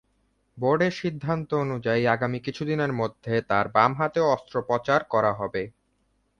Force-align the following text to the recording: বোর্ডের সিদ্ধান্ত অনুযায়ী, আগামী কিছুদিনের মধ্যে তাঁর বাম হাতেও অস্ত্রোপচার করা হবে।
বোর্ডের 0.57 0.91
সিদ্ধান্ত 0.91 1.49
অনুযায়ী, 1.55 2.03
আগামী 2.07 2.39
কিছুদিনের 2.39 2.91
মধ্যে 2.93 3.33
তাঁর 3.41 3.65
বাম 3.67 3.91
হাতেও 3.95 4.25
অস্ত্রোপচার 4.31 5.01
করা 5.03 5.31
হবে। 5.33 5.63